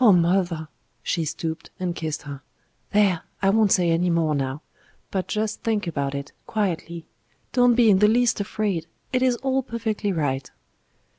"Oh! 0.00 0.10
mother!" 0.10 0.68
She 1.02 1.26
stooped 1.26 1.68
and 1.78 1.94
kissed 1.94 2.22
her. 2.22 2.40
"There! 2.92 3.20
I 3.42 3.50
won't 3.50 3.72
say 3.72 3.90
any 3.90 4.08
more 4.08 4.34
now. 4.34 4.62
But 5.10 5.28
just 5.28 5.60
think 5.62 5.86
about 5.86 6.14
it 6.14 6.32
quietly. 6.46 7.04
Don't 7.52 7.74
be 7.74 7.90
in 7.90 7.98
the 7.98 8.08
least 8.08 8.40
afraid; 8.40 8.86
it 9.12 9.20
is 9.20 9.36
all 9.42 9.62
perfectly 9.62 10.12
right." 10.14 10.50